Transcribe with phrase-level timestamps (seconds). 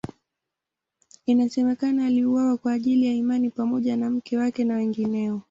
[1.25, 5.39] Inasemekana aliuawa kwa ajili ya imani pamoja na mke wake na wengineo.